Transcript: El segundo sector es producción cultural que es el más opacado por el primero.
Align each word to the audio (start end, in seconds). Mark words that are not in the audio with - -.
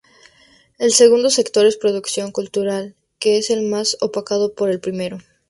El 0.79 0.93
segundo 0.93 1.29
sector 1.29 1.67
es 1.67 1.77
producción 1.77 2.31
cultural 2.31 2.95
que 3.19 3.37
es 3.37 3.51
el 3.51 3.61
más 3.61 3.97
opacado 4.01 4.51
por 4.55 4.71
el 4.71 4.79
primero. 4.79 5.19